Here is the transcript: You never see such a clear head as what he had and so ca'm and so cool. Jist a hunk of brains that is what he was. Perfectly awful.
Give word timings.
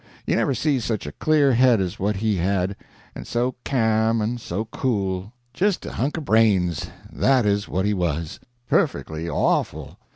You 0.25 0.35
never 0.35 0.55
see 0.55 0.79
such 0.79 1.05
a 1.05 1.11
clear 1.11 1.53
head 1.53 1.79
as 1.79 1.99
what 1.99 2.15
he 2.15 2.37
had 2.37 2.75
and 3.13 3.27
so 3.27 3.53
ca'm 3.63 4.19
and 4.19 4.41
so 4.41 4.65
cool. 4.65 5.31
Jist 5.53 5.85
a 5.85 5.91
hunk 5.91 6.17
of 6.17 6.25
brains 6.25 6.89
that 7.13 7.45
is 7.45 7.69
what 7.69 7.85
he 7.85 7.93
was. 7.93 8.39
Perfectly 8.67 9.29
awful. 9.29 9.99